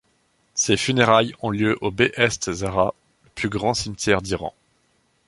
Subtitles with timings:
[0.55, 2.95] Ses funérailles ont lieu au Behesht-e Zahra,
[3.35, 4.55] plus grand cimetière d'Iran.